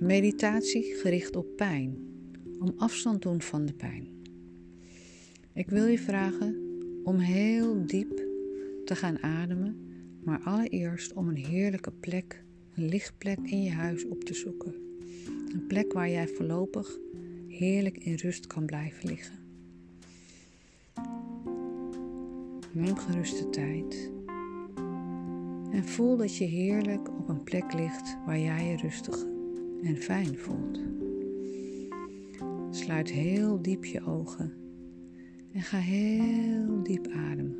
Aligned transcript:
Meditatie 0.00 0.94
gericht 0.94 1.36
op 1.36 1.56
pijn, 1.56 1.98
om 2.58 2.72
afstand 2.76 3.22
doen 3.22 3.42
van 3.42 3.66
de 3.66 3.72
pijn. 3.72 4.08
Ik 5.52 5.70
wil 5.70 5.86
je 5.86 5.98
vragen 5.98 6.56
om 7.04 7.18
heel 7.18 7.86
diep 7.86 8.22
te 8.84 8.94
gaan 8.94 9.22
ademen, 9.22 9.76
maar 10.24 10.40
allereerst 10.40 11.12
om 11.12 11.28
een 11.28 11.44
heerlijke 11.46 11.90
plek, 11.90 12.44
een 12.74 12.88
lichtplek 12.88 13.38
in 13.38 13.62
je 13.62 13.70
huis 13.70 14.04
op 14.04 14.24
te 14.24 14.34
zoeken. 14.34 14.74
Een 15.52 15.66
plek 15.66 15.92
waar 15.92 16.10
jij 16.10 16.28
voorlopig 16.28 16.98
heerlijk 17.48 17.98
in 17.98 18.14
rust 18.14 18.46
kan 18.46 18.66
blijven 18.66 19.08
liggen. 19.08 19.38
Neem 22.72 22.96
gerust 22.96 23.38
de 23.38 23.50
tijd 23.50 24.10
en 25.72 25.84
voel 25.84 26.16
dat 26.16 26.36
je 26.36 26.44
heerlijk 26.44 27.08
op 27.08 27.28
een 27.28 27.42
plek 27.42 27.72
ligt 27.72 28.16
waar 28.26 28.38
jij 28.38 28.64
je 28.64 28.76
rustig 28.76 29.29
en 29.82 29.96
fijn 29.96 30.38
voelt. 30.38 30.80
Sluit 32.70 33.10
heel 33.10 33.62
diep 33.62 33.84
je 33.84 34.04
ogen 34.04 34.52
en 35.52 35.62
ga 35.62 35.78
heel 35.78 36.82
diep 36.82 37.08
ademen. 37.08 37.56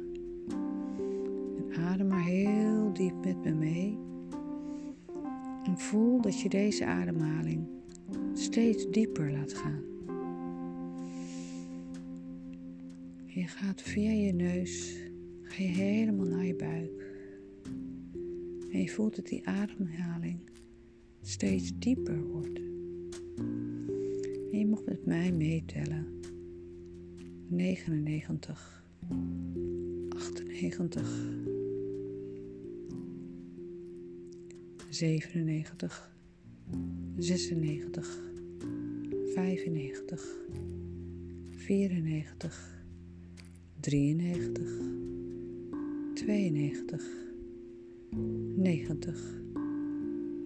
En 1.56 1.82
adem 1.82 2.06
maar 2.06 2.24
heel 2.24 2.92
diep 2.92 3.24
met 3.24 3.44
me 3.44 3.54
mee. 3.54 3.98
En 5.64 5.78
voel 5.78 6.20
dat 6.20 6.40
je 6.40 6.48
deze 6.48 6.84
ademhaling 6.84 7.66
steeds 8.32 8.90
dieper 8.90 9.32
laat 9.32 9.54
gaan. 9.54 9.82
Je 13.26 13.46
gaat 13.46 13.82
via 13.82 14.10
je 14.10 14.32
neus, 14.32 15.02
ga 15.42 15.62
je 15.62 15.68
helemaal 15.68 16.26
naar 16.26 16.44
je 16.44 16.56
buik. 16.56 17.08
En 18.72 18.82
je 18.82 18.88
voelt 18.88 19.16
dat 19.16 19.26
die 19.26 19.46
ademhaling 19.46 20.49
steeds 21.30 21.72
dieper 21.78 22.22
wordt. 22.26 22.60
En 24.52 24.58
je 24.58 24.66
mag 24.66 24.84
met 24.84 25.06
mij 25.06 25.32
meetellen. 25.32 26.06
99, 27.48 28.84
98, 30.08 31.38
97, 34.88 36.10
96, 37.16 38.18
95, 39.34 40.38
94, 41.50 42.84
93, 43.80 44.80
92, 46.14 47.04
90, 48.56 49.39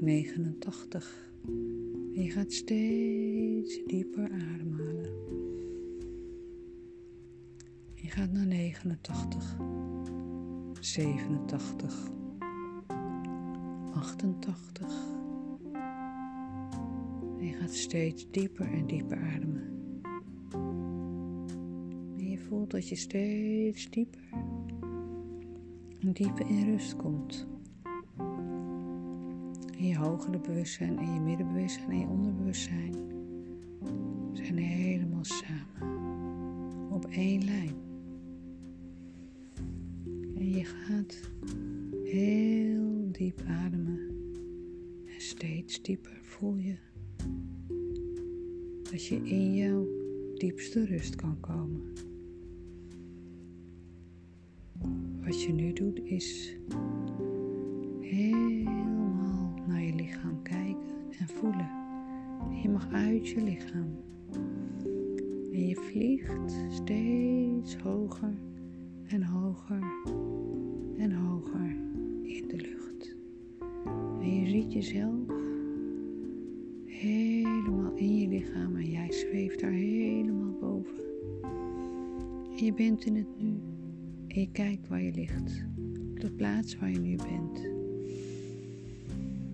89. 0.04 1.32
En 2.14 2.22
je 2.22 2.30
gaat 2.30 2.52
steeds 2.52 3.82
dieper 3.86 4.30
ademhalen. 4.32 5.12
Je 7.94 8.08
gaat 8.08 8.32
naar 8.32 8.46
89, 8.46 9.56
87, 10.80 12.10
88. 13.94 15.16
En 17.38 17.46
je 17.46 17.52
gaat 17.52 17.74
steeds 17.74 18.30
dieper 18.30 18.72
en 18.72 18.86
dieper 18.86 19.18
ademen. 19.18 19.72
En 22.18 22.30
je 22.30 22.38
voelt 22.38 22.70
dat 22.70 22.88
je 22.88 22.96
steeds 22.96 23.90
dieper 23.90 24.28
en 26.00 26.12
dieper 26.12 26.46
in 26.46 26.64
rust 26.64 26.96
komt 26.96 27.52
je 29.86 29.96
hogere 29.96 30.38
bewustzijn 30.38 30.98
en 30.98 31.14
je 31.14 31.20
middenbewustzijn 31.20 31.90
en 31.90 31.98
je 31.98 32.06
onderbewustzijn 32.06 32.94
zijn 34.32 34.56
helemaal 34.56 35.24
samen 35.24 36.90
op 36.90 37.04
één 37.04 37.44
lijn. 37.44 37.74
En 40.34 40.50
je 40.50 40.64
gaat 40.64 41.30
heel 42.04 43.08
diep 43.12 43.42
ademen 43.46 43.98
en 45.06 45.20
steeds 45.20 45.82
dieper 45.82 46.18
voel 46.22 46.56
je 46.56 46.76
dat 48.90 49.06
je 49.06 49.16
in 49.24 49.54
jouw 49.54 49.86
diepste 50.34 50.84
rust 50.84 51.14
kan 51.14 51.40
komen. 51.40 51.92
Wat 55.24 55.42
je 55.42 55.52
nu 55.52 55.72
doet 55.72 56.00
is 56.04 56.56
Je 62.62 62.68
mag 62.68 62.88
uit 62.92 63.28
je 63.28 63.42
lichaam. 63.42 63.96
En 65.52 65.66
je 65.66 65.76
vliegt 65.76 66.56
steeds 66.68 67.76
hoger 67.76 68.34
en 69.06 69.22
hoger 69.22 69.82
en 70.96 71.12
hoger 71.12 71.76
in 72.22 72.48
de 72.48 72.56
lucht. 72.56 73.16
En 74.20 74.40
je 74.40 74.48
ziet 74.48 74.72
jezelf 74.72 75.14
helemaal 76.84 77.92
in 77.94 78.16
je 78.18 78.28
lichaam 78.28 78.76
en 78.76 78.90
jij 78.90 79.12
zweeft 79.12 79.60
daar 79.60 79.70
helemaal 79.70 80.56
boven. 80.60 81.04
En 82.56 82.64
je 82.64 82.72
bent 82.72 83.04
in 83.04 83.16
het 83.16 83.38
nu 83.38 83.54
en 84.26 84.40
je 84.40 84.50
kijkt 84.50 84.88
waar 84.88 85.02
je 85.02 85.12
ligt, 85.12 85.66
op 86.10 86.20
de 86.20 86.30
plaats 86.30 86.78
waar 86.78 86.90
je 86.90 87.00
nu 87.00 87.16
bent. 87.16 87.64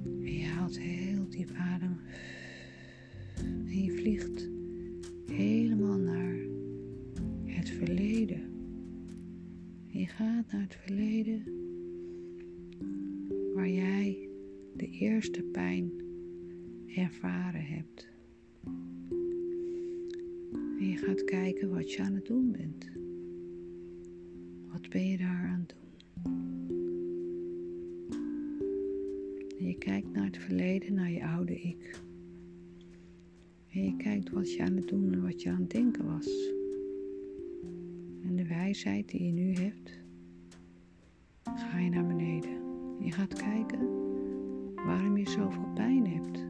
En 0.05 0.33
je 0.33 0.47
haalt 0.47 0.79
diep 1.31 1.51
adem 1.51 1.97
en 3.67 3.83
je 3.85 3.93
vliegt 3.93 4.49
helemaal 5.27 5.99
naar 5.99 6.37
het 7.45 7.71
verleden. 7.71 8.43
je 9.87 10.07
gaat 10.07 10.53
naar 10.53 10.63
het 10.63 10.77
verleden 10.77 11.43
waar 13.55 13.69
jij 13.69 14.29
de 14.77 14.89
eerste 14.89 15.43
pijn 15.43 15.91
ervaren 16.87 17.65
hebt. 17.65 18.09
En 20.79 20.89
je 20.89 20.97
gaat 20.97 21.25
kijken 21.25 21.71
wat 21.71 21.93
je 21.93 22.03
aan 22.03 22.15
het 22.15 22.27
doen 22.27 22.53
bent. 22.53 22.91
Wat 24.73 24.89
ben 24.89 25.09
je 25.09 25.19
daar 25.19 25.47
aan 25.47 25.61
het 25.61 25.69
doen? 25.69 25.80
En 29.61 29.67
je 29.67 29.79
kijkt 29.79 30.13
naar 30.13 30.25
het 30.25 30.39
verleden, 30.39 30.95
naar 30.95 31.11
je 31.11 31.27
oude 31.27 31.61
ik. 31.61 32.01
En 33.73 33.85
je 33.85 33.97
kijkt 33.97 34.31
wat 34.31 34.53
je 34.53 34.63
aan 34.63 34.77
het 34.77 34.89
doen 34.89 35.13
en 35.13 35.23
wat 35.23 35.43
je 35.43 35.51
aan 35.51 35.61
het 35.61 35.71
denken 35.71 36.15
was. 36.15 36.53
En 38.23 38.37
de 38.37 38.47
wijsheid 38.47 39.09
die 39.09 39.25
je 39.25 39.33
nu 39.33 39.53
hebt, 39.53 40.01
ga 41.43 41.79
je 41.79 41.91
naar 41.91 42.07
beneden. 42.07 42.51
Je 43.01 43.13
gaat 43.13 43.35
kijken 43.35 43.81
waarom 44.75 45.17
je 45.17 45.29
zoveel 45.29 45.69
pijn 45.75 46.07
hebt. 46.07 46.47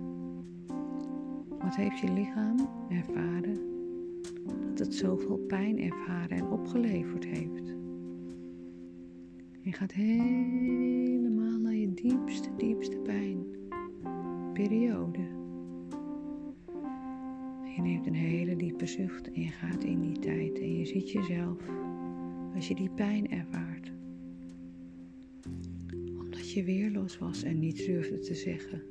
Wat 1.48 1.76
heeft 1.76 1.98
je 1.98 2.12
lichaam 2.12 2.56
ervaren 2.90 3.58
dat 4.68 4.78
het 4.78 4.94
zoveel 4.94 5.38
pijn 5.38 5.78
ervaren 5.78 6.36
en 6.36 6.46
opgeleverd 6.46 7.24
heeft? 7.24 7.79
Je 9.62 9.72
gaat 9.72 9.92
helemaal 9.92 11.58
naar 11.58 11.74
je 11.74 11.94
diepste, 11.94 12.48
diepste 12.56 12.96
pijn. 12.96 13.44
Periode. 14.52 15.18
Je 17.76 17.82
neemt 17.82 18.06
een 18.06 18.14
hele 18.14 18.56
diepe 18.56 18.86
zucht 18.86 19.32
en 19.32 19.40
je 19.40 19.48
gaat 19.48 19.84
in 19.84 20.00
die 20.00 20.18
tijd 20.18 20.58
en 20.58 20.78
je 20.78 20.86
ziet 20.86 21.10
jezelf 21.10 21.58
als 22.54 22.68
je 22.68 22.74
die 22.74 22.90
pijn 22.90 23.30
ervaart. 23.30 23.92
Omdat 26.18 26.52
je 26.52 26.64
weerloos 26.64 27.18
was 27.18 27.42
en 27.42 27.58
niet 27.58 27.86
durfde 27.86 28.18
te 28.18 28.34
zeggen 28.34 28.82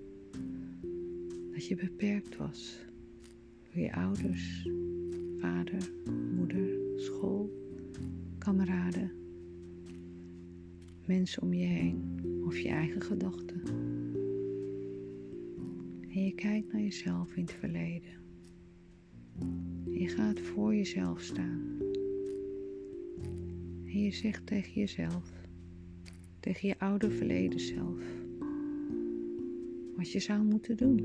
dat 1.51 1.67
je 1.67 1.75
beperkt 1.75 2.37
was 2.37 2.85
door 3.73 3.83
je 3.83 3.93
ouders, 3.93 4.67
vader, 5.39 5.91
moeder, 6.35 6.67
school, 6.95 7.49
kameraden, 8.37 9.18
mensen 11.09 11.41
om 11.41 11.53
je 11.53 11.65
heen 11.65 12.19
of 12.45 12.57
je 12.57 12.69
eigen 12.69 13.01
gedachten. 13.01 13.61
En 16.09 16.23
je 16.25 16.33
kijkt 16.35 16.71
naar 16.71 16.81
jezelf 16.81 17.35
in 17.35 17.41
het 17.41 17.53
verleden. 17.53 18.11
Je 19.89 20.07
gaat 20.07 20.39
voor 20.39 20.75
jezelf 20.75 21.21
staan. 21.21 21.61
En 23.85 24.03
je 24.03 24.11
zegt 24.11 24.45
tegen 24.45 24.73
jezelf, 24.73 25.31
tegen 26.39 26.67
je 26.67 26.79
oude 26.79 27.09
verleden 27.09 27.59
zelf, 27.59 28.01
wat 29.95 30.11
je 30.11 30.19
zou 30.19 30.43
moeten 30.43 30.77
doen. 30.77 30.97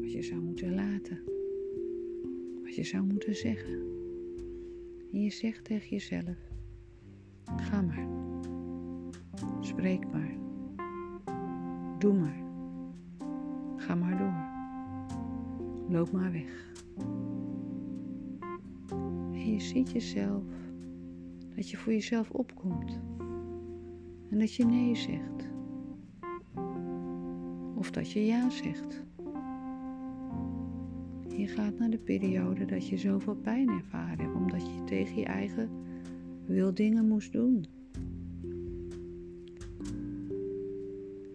Wat 0.00 0.12
je 0.12 0.22
zou 0.22 0.40
moeten 0.40 0.74
laten. 0.74 1.20
Wat 2.62 2.74
je 2.74 2.84
zou 2.84 3.04
moeten 3.04 3.34
zeggen. 3.34 3.91
En 5.12 5.22
je 5.22 5.30
zegt 5.30 5.64
tegen 5.64 5.88
jezelf, 5.88 6.36
ga 7.56 7.82
maar. 7.82 8.06
Spreek 9.60 10.12
maar. 10.12 10.34
Doe 11.98 12.14
maar. 12.14 12.42
Ga 13.76 13.94
maar 13.94 14.18
door. 14.18 14.50
Loop 15.88 16.12
maar 16.12 16.32
weg. 16.32 16.72
En 19.32 19.52
je 19.52 19.60
ziet 19.60 19.90
jezelf 19.90 20.44
dat 21.56 21.70
je 21.70 21.76
voor 21.76 21.92
jezelf 21.92 22.30
opkomt. 22.30 23.00
En 24.30 24.38
dat 24.38 24.54
je 24.54 24.64
nee 24.64 24.96
zegt. 24.96 25.50
Of 27.74 27.90
dat 27.90 28.10
je 28.10 28.24
ja 28.26 28.50
zegt. 28.50 29.02
Je 31.42 31.48
gaat 31.48 31.78
naar 31.78 31.90
de 31.90 31.98
periode 31.98 32.64
dat 32.64 32.88
je 32.88 32.96
zoveel 32.96 33.34
pijn 33.34 33.68
ervaren 33.68 34.18
hebt, 34.18 34.34
omdat 34.34 34.60
je 34.60 34.84
tegen 34.84 35.16
je 35.16 35.24
eigen 35.24 35.70
wil 36.46 36.74
dingen 36.74 37.08
moest 37.08 37.32
doen. 37.32 37.64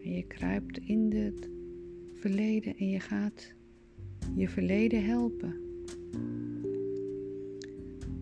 En 0.04 0.12
je 0.13 0.24
kruipt 0.27 0.77
in 0.77 1.12
het 1.13 1.50
verleden 2.13 2.77
en 2.77 2.89
je 2.89 3.00
gaat 3.00 3.56
je 4.36 4.50
verleden 4.50 5.06
helpen. 5.06 5.56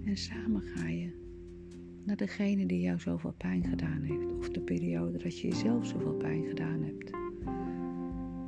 En 0.05 0.17
samen 0.17 0.61
ga 0.61 0.87
je 0.87 1.09
naar 2.03 2.17
degene 2.17 2.65
die 2.65 2.81
jou 2.81 2.99
zoveel 2.99 3.33
pijn 3.37 3.63
gedaan 3.63 4.01
heeft, 4.01 4.37
of 4.37 4.49
de 4.49 4.61
periode 4.61 5.17
dat 5.17 5.39
je 5.39 5.47
jezelf 5.47 5.85
zoveel 5.85 6.15
pijn 6.15 6.45
gedaan 6.45 6.83
hebt. 6.83 7.09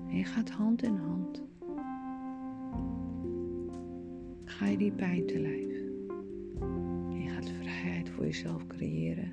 En 0.10 0.18
je 0.18 0.26
gaat 0.26 0.50
hand 0.50 0.84
in 0.84 0.96
hand. 0.96 1.17
Ga 4.58 4.68
je 4.68 4.78
die 4.78 4.92
pijn 4.92 5.26
te 5.26 5.40
lijf. 5.40 5.76
Je 7.22 7.30
gaat 7.30 7.50
vrijheid 7.50 8.10
voor 8.10 8.26
jezelf 8.26 8.68
creëren 8.68 9.32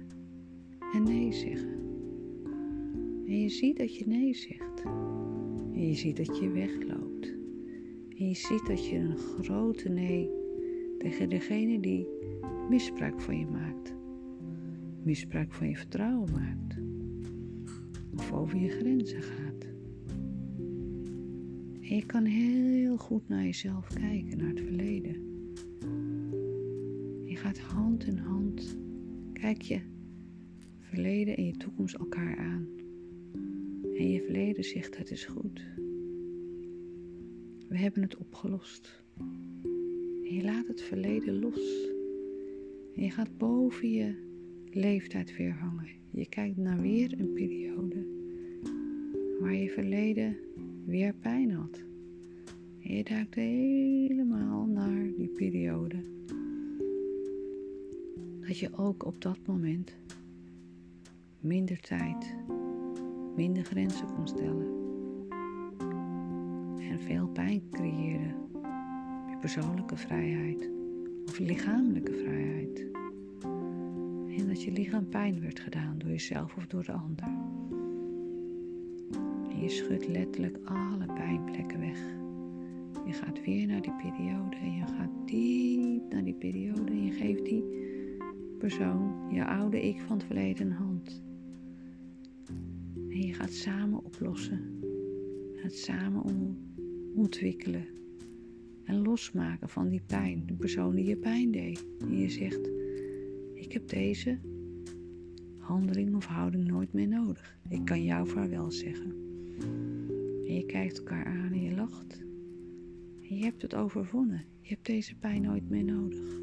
en 0.92 1.02
nee 1.02 1.32
zeggen. 1.32 1.78
En 3.26 3.40
je 3.40 3.48
ziet 3.48 3.76
dat 3.76 3.96
je 3.96 4.06
nee 4.06 4.34
zegt. 4.34 4.82
En 5.72 5.88
je 5.88 5.94
ziet 5.94 6.16
dat 6.16 6.38
je 6.38 6.50
wegloopt. 6.50 7.34
En 8.08 8.28
je 8.28 8.34
ziet 8.34 8.66
dat 8.66 8.86
je 8.86 8.96
een 8.96 9.16
grote 9.16 9.88
nee 9.88 10.30
tegen 10.98 11.28
degene 11.28 11.80
die 11.80 12.06
misbruik 12.68 13.20
van 13.20 13.38
je 13.38 13.46
maakt. 13.46 13.94
Misbruik 15.02 15.52
van 15.52 15.68
je 15.68 15.76
vertrouwen 15.76 16.32
maakt. 16.32 16.78
Of 18.16 18.32
over 18.32 18.58
je 18.58 18.68
grenzen 18.68 19.22
gaat. 19.22 19.73
En 21.88 21.96
je 21.96 22.06
kan 22.06 22.25
heel 22.25 22.96
goed 22.96 23.28
naar 23.28 23.44
jezelf 23.44 23.86
kijken, 23.86 24.38
naar 24.38 24.48
het 24.48 24.60
verleden. 24.60 25.14
Je 27.25 27.36
gaat 27.36 27.58
hand 27.58 28.06
in 28.06 28.19
hand, 28.19 28.78
kijk 29.32 29.62
je 29.62 29.81
verleden 30.81 31.36
en 31.36 31.46
je 31.46 31.56
toekomst 31.56 31.94
elkaar 31.94 32.36
aan. 32.36 32.66
En 33.96 34.10
je 34.10 34.22
verleden 34.22 34.64
zegt 34.64 34.96
het 34.96 35.10
is 35.10 35.25
goed. 35.25 35.64
We 37.69 37.78
hebben 37.78 38.02
het 38.02 38.16
opgelost. 38.16 39.02
En 40.25 40.34
je 40.34 40.42
laat 40.42 40.66
het 40.66 40.82
verleden 40.82 41.38
los. 41.38 41.88
En 42.96 43.02
je 43.02 43.10
gaat 43.10 43.38
boven 43.38 43.90
je 43.90 44.14
leeftijd 44.70 45.36
weer 45.36 45.52
hangen. 45.52 45.88
Je 46.10 46.28
kijkt 46.28 46.56
naar 46.56 46.81
weer 46.81 47.20
een 47.20 47.32
periode 47.32 48.06
waar 49.40 49.54
je 49.54 49.70
verleden 49.70 50.36
weer 50.84 51.14
pijn 51.14 51.50
had. 51.50 51.84
Je 52.78 53.04
duikt 53.04 53.34
helemaal 53.34 54.64
naar 54.66 55.12
die 55.16 55.28
periode. 55.28 55.96
Dat 58.40 58.58
je 58.58 58.69
ook 58.76 59.04
op 59.04 59.22
dat 59.22 59.38
moment 59.46 59.96
minder 61.40 61.81
tijd, 61.81 62.36
minder 63.36 63.64
grenzen 63.64 64.06
kon 64.14 64.28
stellen. 64.28 64.82
En 66.90 67.00
veel 67.00 67.28
pijn 67.28 67.62
creëerde. 67.70 68.34
Je 69.31 69.36
persoonlijke 69.40 69.96
vrijheid 69.96 70.70
of 71.26 71.38
lichamelijke 71.38 72.12
vrijheid. 72.12 72.86
En 74.38 74.46
dat 74.46 74.62
je 74.62 74.72
lichaam 74.72 75.08
pijn 75.08 75.40
werd 75.40 75.60
gedaan 75.60 75.98
door 75.98 76.10
jezelf 76.10 76.56
of 76.56 76.66
door 76.66 76.84
de 76.84 76.92
ander. 76.92 77.28
Je 79.64 79.70
schudt 79.70 80.08
letterlijk 80.08 80.58
alle 80.64 81.06
pijnplekken 81.06 81.81
weg. 81.81 81.99
Je 83.06 83.12
gaat 83.12 83.44
weer 83.44 83.66
naar 83.66 83.82
die 83.82 83.93
periode 83.93 84.56
en 84.56 84.75
je 84.75 84.87
gaat 84.87 85.28
diep 85.28 86.12
naar 86.12 86.25
die 86.25 86.34
periode 86.34 86.90
en 86.90 87.05
je 87.05 87.12
geeft 87.12 87.44
die 87.44 87.64
persoon, 88.58 89.34
je 89.34 89.46
oude 89.46 89.88
ik 89.88 90.00
van 90.00 90.16
het 90.16 90.26
verleden, 90.26 90.66
een 90.66 90.72
hand. 90.72 91.22
En 93.08 93.26
je 93.26 93.34
gaat 93.34 93.52
samen 93.52 94.05
oplossen. 94.05 94.81
Het 95.55 95.78
samen 95.78 96.22
ontwikkelen. 97.14 97.87
En 98.84 99.02
losmaken 99.02 99.69
van 99.69 99.88
die 99.88 100.02
pijn. 100.06 100.43
De 100.46 100.55
persoon 100.55 100.94
die 100.94 101.05
je 101.05 101.17
pijn 101.17 101.50
deed. 101.50 101.87
En 102.00 102.19
je 102.19 102.31
zegt, 102.31 102.70
ik 103.55 103.72
heb 103.72 103.88
deze 103.88 104.38
handeling 105.58 106.14
of 106.14 106.26
houding 106.26 106.67
nooit 106.67 106.93
meer 106.93 107.08
nodig. 107.08 107.58
Ik 107.69 107.84
kan 107.84 108.05
jou 108.05 108.28
vaarwel 108.28 108.70
zeggen. 108.70 109.23
En 110.46 110.54
je 110.54 110.64
kijkt 110.66 110.98
elkaar 110.98 111.24
aan 111.24 111.52
en 111.52 111.62
je 111.62 111.74
lacht. 111.74 112.24
Je 113.20 113.44
hebt 113.44 113.62
het 113.62 113.74
overwonnen. 113.74 114.44
Je 114.60 114.68
hebt 114.68 114.86
deze 114.86 115.16
pijn 115.18 115.42
nooit 115.42 115.70
meer 115.70 115.84
nodig. 115.84 116.40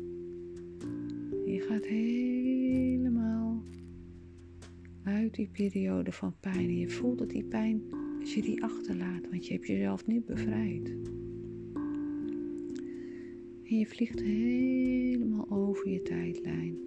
Je 1.45 1.65
gaat 1.67 1.85
helemaal 1.85 3.63
uit 5.03 5.33
die 5.33 5.49
periode 5.51 6.11
van 6.11 6.35
pijn. 6.39 6.55
En 6.55 6.77
je 6.77 6.89
voelt 6.89 7.17
dat 7.17 7.29
die 7.29 7.43
pijn, 7.43 7.81
als 8.19 8.33
je 8.33 8.41
die 8.41 8.63
achterlaat, 8.63 9.29
want 9.29 9.47
je 9.47 9.53
hebt 9.53 9.67
jezelf 9.67 10.05
niet 10.05 10.25
bevrijd. 10.25 10.95
En 13.63 13.77
je 13.77 13.87
vliegt 13.87 14.21
helemaal 14.21 15.49
over 15.49 15.89
je 15.89 16.01
tijdlijn. 16.01 16.77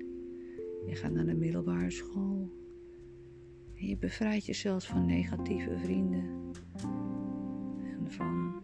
Je 0.86 0.94
gaat 0.94 1.12
naar 1.12 1.26
de 1.26 1.34
middelbare 1.34 1.90
school. 1.90 2.63
Je 3.86 3.96
bevrijdt 3.96 4.46
jezelf 4.46 4.86
van 4.86 5.06
negatieve 5.06 5.78
vrienden. 5.78 6.24
En 7.98 8.12
van 8.12 8.62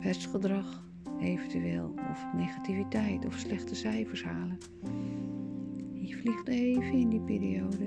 pestgedrag 0.00 0.86
eventueel. 1.20 1.94
Of 2.10 2.26
negativiteit 2.34 3.26
of 3.26 3.34
slechte 3.34 3.74
cijfers 3.74 4.24
halen. 4.24 4.58
En 5.92 6.06
je 6.06 6.16
vliegt 6.16 6.48
even 6.48 6.92
in 6.92 7.08
die 7.08 7.20
periode. 7.20 7.84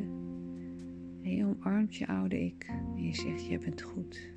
En 1.22 1.36
je 1.36 1.46
omarmt 1.46 1.96
je 1.96 2.08
oude 2.08 2.46
ik. 2.46 2.72
En 2.96 3.04
je 3.04 3.16
zegt, 3.16 3.46
jij 3.46 3.60
bent 3.60 3.82
goed. 3.82 4.30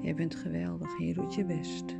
Jij 0.00 0.14
bent 0.14 0.34
geweldig 0.34 0.98
en 0.98 1.06
je 1.06 1.14
doet 1.14 1.34
je 1.34 1.44
best. 1.44 1.96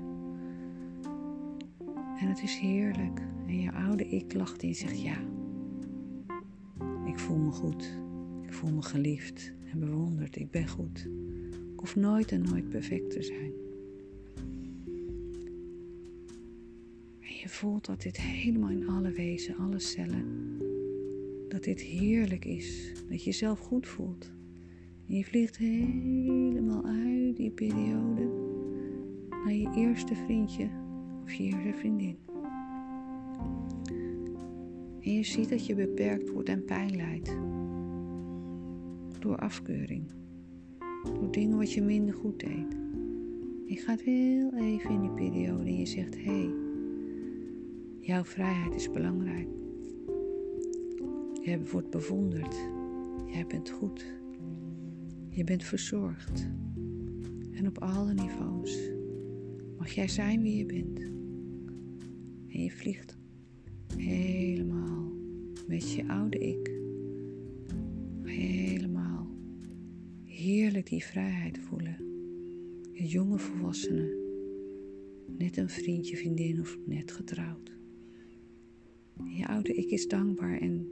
En 2.19 2.29
het 2.29 2.43
is 2.43 2.59
heerlijk. 2.59 3.21
En 3.47 3.61
je 3.61 3.73
oude 3.73 4.09
ik 4.09 4.35
lacht 4.35 4.63
en 4.63 4.75
zegt 4.75 5.03
ja. 5.03 5.17
Ik 7.05 7.19
voel 7.19 7.39
me 7.39 7.51
goed. 7.51 8.03
Voel 8.55 8.73
me 8.73 8.83
geliefd 8.83 9.53
en 9.73 9.81
bewonderd. 9.81 10.37
Ik 10.37 10.51
ben 10.51 10.69
goed. 10.69 11.09
Ik 11.73 11.81
hoef 11.81 11.97
nooit 11.97 12.33
en 12.33 12.43
nooit 12.43 12.69
perfect 12.69 13.11
te 13.11 13.23
zijn. 13.23 13.53
En 17.21 17.35
je 17.41 17.49
voelt 17.49 17.87
dat 17.87 18.03
dit 18.03 18.21
helemaal 18.21 18.71
in 18.71 18.89
alle 18.89 19.11
wezen, 19.11 19.57
alle 19.57 19.79
cellen, 19.79 20.59
dat 21.49 21.65
dit 21.65 21.81
heerlijk 21.81 22.45
is. 22.45 22.93
Dat 23.09 23.19
je 23.19 23.25
jezelf 23.25 23.59
goed 23.59 23.87
voelt. 23.87 24.33
En 25.09 25.17
je 25.17 25.25
vliegt 25.25 25.57
helemaal 25.57 26.85
uit 26.85 27.37
die 27.37 27.51
periode 27.51 28.31
naar 29.31 29.55
je 29.55 29.73
eerste 29.77 30.15
vriendje 30.15 30.69
of 31.25 31.33
je 31.33 31.45
eerste 31.45 31.73
vriendin. 31.79 32.17
En 35.01 35.13
je 35.13 35.23
ziet 35.23 35.49
dat 35.49 35.67
je 35.67 35.75
beperkt 35.75 36.31
wordt 36.31 36.49
en 36.49 36.65
pijn 36.65 36.97
lijdt. 36.97 37.37
Door 39.25 39.37
afkeuring. 39.37 40.11
Door 41.05 41.31
dingen 41.31 41.57
wat 41.59 41.73
je 41.73 41.83
minder 41.83 42.15
goed 42.15 42.41
deed. 42.41 42.77
Je 43.67 43.77
gaat 43.77 44.01
heel 44.01 44.55
even 44.55 44.91
in 44.91 45.01
die 45.01 45.11
periode 45.11 45.65
en 45.65 45.77
je 45.77 45.87
zegt: 45.87 46.17
hé, 46.17 46.23
hey, 46.23 46.53
jouw 48.01 48.25
vrijheid 48.25 48.75
is 48.75 48.91
belangrijk. 48.91 49.49
Je 51.43 51.61
wordt 51.73 51.91
bewonderd. 51.91 52.57
Jij 53.27 53.47
bent 53.47 53.71
goed. 53.71 54.05
Je 55.29 55.45
bent 55.45 55.65
verzorgd. 55.65 56.51
En 57.53 57.67
op 57.67 57.79
alle 57.79 58.15
niveaus 58.15 58.91
mag 59.79 59.91
jij 59.91 60.09
zijn 60.09 60.43
wie 60.43 60.57
je 60.57 60.67
bent. 60.67 60.99
En 62.49 62.63
je 62.63 62.71
vliegt 62.71 63.19
helemaal 63.97 65.13
met 65.69 65.93
je 65.93 66.09
oude 66.09 66.39
ik. 66.39 66.73
Helemaal 68.23 68.74
heerlijk 70.45 70.89
die 70.89 71.05
vrijheid 71.05 71.59
voelen. 71.59 71.97
Je 72.93 73.07
jonge 73.07 73.39
volwassene. 73.39 74.23
Net 75.39 75.57
een 75.57 75.69
vriendje, 75.69 76.17
vriendin 76.17 76.61
of 76.61 76.79
net 76.87 77.13
getrouwd. 77.13 77.73
Je 79.25 79.47
oude 79.47 79.75
ik 79.75 79.91
is 79.91 80.09
dankbaar 80.09 80.61
en 80.61 80.89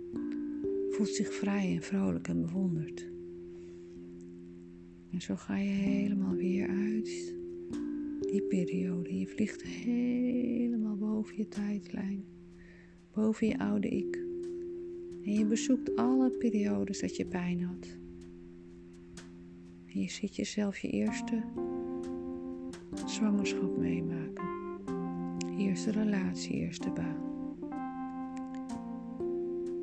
voelt 0.90 1.08
zich 1.08 1.34
vrij 1.34 1.74
en 1.74 1.82
vrolijk 1.82 2.28
en 2.28 2.40
bewonderd. 2.40 3.10
En 5.10 5.20
zo 5.20 5.36
ga 5.36 5.58
je 5.58 5.70
helemaal 5.70 6.34
weer 6.34 6.68
uit 6.68 7.34
die 8.20 8.42
periode. 8.42 9.18
Je 9.18 9.26
vliegt 9.26 9.62
helemaal 9.62 10.96
boven 10.96 11.36
je 11.36 11.48
tijdlijn, 11.48 12.24
boven 13.14 13.46
je 13.46 13.58
oude 13.58 13.88
ik. 13.88 14.16
En 15.24 15.32
je 15.32 15.46
bezoekt 15.46 15.96
alle 15.96 16.30
periodes 16.30 17.00
dat 17.00 17.16
je 17.16 17.26
pijn 17.26 17.62
had. 17.62 18.00
Je 19.94 20.10
ziet 20.10 20.36
jezelf 20.36 20.78
je 20.78 20.88
eerste 20.88 21.42
zwangerschap 23.06 23.76
meemaken. 23.76 24.44
Eerste 25.58 25.90
relatie, 25.90 26.52
eerste 26.52 26.90
baan. 26.90 27.30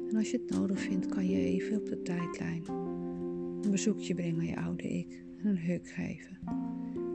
En 0.09 0.15
als 0.15 0.31
je 0.31 0.37
het 0.37 0.49
nodig 0.49 0.79
vindt, 0.79 1.05
kan 1.05 1.27
je 1.29 1.37
even 1.37 1.77
op 1.77 1.85
de 1.85 2.01
tijdlijn 2.01 2.63
een 3.61 3.71
bezoekje 3.71 4.13
brengen 4.13 4.39
aan 4.39 4.45
je 4.45 4.57
oude 4.57 4.89
ik 4.89 5.23
en 5.37 5.49
een 5.49 5.57
huk 5.57 5.89
geven. 5.89 6.39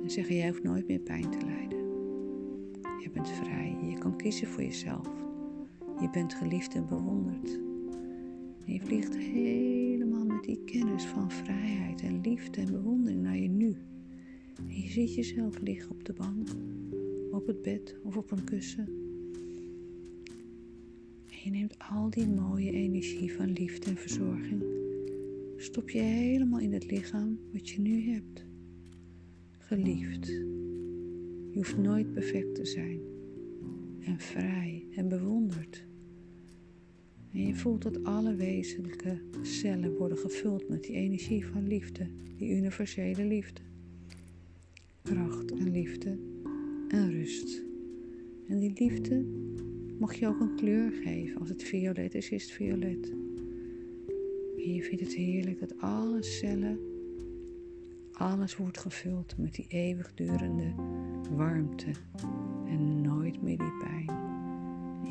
En 0.03 0.11
zeggen: 0.11 0.37
Jij 0.37 0.49
hoeft 0.49 0.63
nooit 0.63 0.87
meer 0.87 1.01
pijn 1.01 1.31
te 1.31 1.47
lijden. 1.47 1.79
Je 3.03 3.11
bent 3.13 3.29
vrij, 3.29 3.77
je 3.89 3.99
kan 3.99 4.17
kiezen 4.17 4.49
voor 4.49 4.63
jezelf. 4.63 5.09
Je 6.01 6.11
bent 6.11 6.35
geliefd 6.35 6.75
en 6.75 6.87
bewonderd. 6.87 7.61
En 8.67 8.73
je 8.73 8.81
vliegt 8.81 9.17
helemaal 9.17 10.14
met 10.35 10.45
die 10.45 10.65
kennis 10.65 11.05
van 11.05 11.31
vrijheid 11.31 12.03
en 12.03 12.21
liefde 12.21 12.61
en 12.61 12.73
bewondering 12.73 13.23
naar 13.23 13.37
je 13.37 13.49
nu. 13.49 13.77
Je 14.67 14.89
ziet 14.89 15.15
jezelf 15.15 15.61
liggen 15.61 15.91
op 15.91 16.05
de 16.05 16.13
bank, 16.13 16.49
op 17.31 17.47
het 17.47 17.63
bed 17.63 17.97
of 18.03 18.17
op 18.17 18.31
een 18.31 18.45
kussen. 18.45 18.87
En 21.31 21.37
je 21.45 21.51
neemt 21.51 21.75
al 21.91 22.11
die 22.11 22.29
mooie 22.29 22.71
energie 22.71 23.33
van 23.33 23.53
liefde 23.53 23.91
en 23.91 23.97
verzorging, 23.97 24.63
stop 25.57 25.91
je 25.91 26.01
helemaal 26.01 26.61
in 26.61 26.73
het 26.73 26.91
lichaam 26.91 27.39
wat 27.53 27.69
je 27.69 27.81
nu 27.81 28.13
hebt. 28.13 28.45
Geliefd. 29.59 30.27
Je 31.51 31.55
hoeft 31.55 31.79
nooit 31.79 32.13
perfect 32.13 32.55
te 32.55 32.65
zijn. 32.65 33.01
En 34.01 34.19
vrij 34.19 34.87
en 34.97 35.09
bewonderd. 35.09 35.85
En 37.35 37.47
je 37.47 37.55
voelt 37.55 37.83
dat 37.83 38.05
alle 38.05 38.35
wezenlijke 38.35 39.19
cellen 39.43 39.97
worden 39.97 40.19
gevuld 40.19 40.69
met 40.69 40.83
die 40.83 40.97
energie 40.97 41.47
van 41.47 41.67
liefde, 41.67 42.07
die 42.37 42.57
universele 42.57 43.25
liefde. 43.25 43.61
Kracht 45.03 45.51
en 45.51 45.71
liefde 45.71 46.19
en 46.89 47.11
rust. 47.11 47.63
En 48.49 48.59
die 48.59 48.73
liefde 48.75 49.25
mag 49.99 50.15
je 50.15 50.27
ook 50.27 50.41
een 50.41 50.57
kleur 50.57 50.93
geven. 50.93 51.41
Als 51.41 51.49
het 51.49 51.63
violet 51.63 52.15
is, 52.15 52.31
is 52.31 52.43
het 52.43 52.53
violet. 52.53 53.11
En 54.57 54.75
je 54.75 54.83
vindt 54.83 55.03
het 55.03 55.15
heerlijk 55.15 55.61
dat 55.61 55.81
alle 55.81 56.23
cellen, 56.23 56.79
alles 58.13 58.57
wordt 58.57 58.79
gevuld 58.79 59.39
met 59.39 59.55
die 59.55 59.67
eeuwigdurende 59.69 60.75
warmte 61.31 61.91
en 62.67 63.01
nooit 63.01 63.43
meer 63.43 63.59
die 63.59 63.77
pijn. 63.79 64.23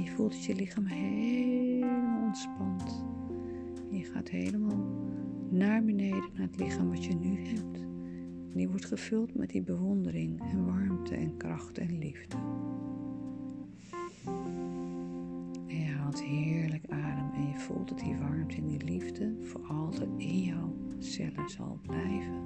Je 0.03 0.11
voelt 0.15 0.31
dat 0.31 0.43
je 0.43 0.55
lichaam 0.55 0.85
helemaal 0.85 2.02
ontspant. 2.33 3.03
Je 3.89 4.03
gaat 4.03 4.29
helemaal 4.29 4.85
naar 5.49 5.83
beneden 5.83 6.29
naar 6.33 6.47
het 6.47 6.59
lichaam 6.59 6.89
wat 6.89 7.05
je 7.05 7.15
nu 7.15 7.39
hebt. 7.47 7.85
Die 8.53 8.69
wordt 8.69 8.85
gevuld 8.85 9.35
met 9.35 9.49
die 9.49 9.61
bewondering 9.61 10.41
en 10.41 10.65
warmte 10.65 11.15
en 11.15 11.37
kracht 11.37 11.77
en 11.77 11.97
liefde. 11.97 12.35
En 15.67 15.79
je 15.79 15.91
haalt 15.97 16.23
heerlijk 16.23 16.85
adem 16.89 17.31
en 17.33 17.47
je 17.47 17.57
voelt 17.57 17.89
dat 17.89 17.99
die 17.99 18.15
warmte 18.15 18.55
en 18.55 18.67
die 18.67 18.83
liefde 18.83 19.35
voor 19.41 19.61
altijd 19.61 20.09
in 20.17 20.41
jouw 20.41 20.75
cellen 20.99 21.49
zal 21.49 21.79
blijven. 21.81 22.41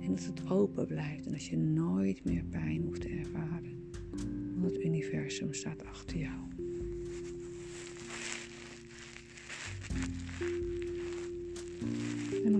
En 0.00 0.08
dat 0.08 0.24
het 0.24 0.50
open 0.50 0.86
blijft 0.86 1.26
en 1.26 1.32
dat 1.32 1.44
je 1.44 1.56
nooit 1.56 2.24
meer 2.24 2.44
pijn 2.44 2.82
hoeft 2.82 3.00
te 3.00 3.08
ervaren. 3.08 3.90
Want 4.56 4.72
het 4.72 4.84
universum 4.84 5.52
staat 5.52 5.84
achter 5.84 6.18
jou. 6.18 6.55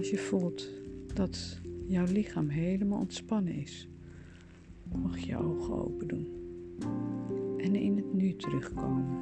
Als 0.07 0.15
je 0.21 0.27
voelt 0.27 0.71
dat 1.15 1.61
jouw 1.87 2.05
lichaam 2.05 2.49
helemaal 2.49 2.99
ontspannen 2.99 3.53
is, 3.53 3.89
mag 5.03 5.19
je 5.19 5.37
ogen 5.37 5.75
open 5.75 6.09
doen 6.09 6.27
en 7.57 7.75
in 7.75 7.97
het 7.97 8.15
nu 8.15 8.37
terugkomen. 8.37 9.19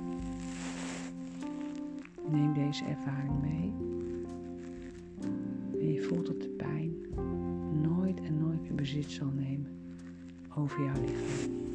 Neem 2.31 2.55
deze 2.55 2.85
ervaring 2.85 3.41
mee 3.41 3.73
en 5.81 5.93
je 5.93 6.03
voelt 6.03 6.27
dat 6.27 6.43
de 6.43 6.49
pijn 6.49 6.95
nooit 7.83 8.21
en 8.21 8.39
nooit 8.39 8.63
meer 8.63 8.75
bezit 8.75 9.11
zal 9.11 9.31
nemen 9.35 9.79
over 10.57 10.85
jouw 10.85 11.01
lichaam. 11.01 11.74